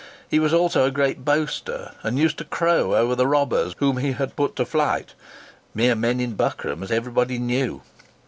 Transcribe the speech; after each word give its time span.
He 0.27 0.39
was 0.39 0.51
also 0.51 0.83
a 0.85 0.89
great 0.89 1.23
boaster, 1.23 1.91
and 2.01 2.17
used 2.17 2.39
to 2.39 2.43
crow 2.43 2.95
over 2.95 3.13
the 3.13 3.27
robbers 3.27 3.75
whom 3.77 3.97
he 3.97 4.13
had 4.13 4.35
put 4.35 4.55
to 4.55 4.65
flight; 4.65 5.13
mere 5.75 5.93
men 5.93 6.19
in 6.19 6.33
buckram, 6.35 6.81
as 6.81 6.89
everybody 6.89 7.37
knew. 7.37 7.83